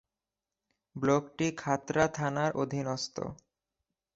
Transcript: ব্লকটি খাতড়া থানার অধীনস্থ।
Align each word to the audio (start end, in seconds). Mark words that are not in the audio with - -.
ব্লকটি 0.95 1.47
খাতড়া 1.57 2.05
থানার 2.17 2.51
অধীনস্থ। 2.53 3.15